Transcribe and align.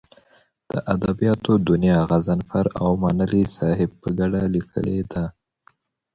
د 0.71 0.73
ادبیاتو 0.93 1.51
دونیا 1.67 1.97
غضنفر 2.09 2.65
اومنلی 2.85 3.43
صاحب 3.57 3.89
په 4.01 4.09
کډه 4.17 4.41
لیکلې 4.55 4.99
ده. 5.11 5.23